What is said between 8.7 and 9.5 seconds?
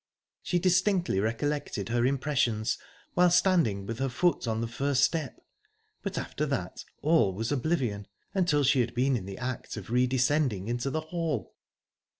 had been in the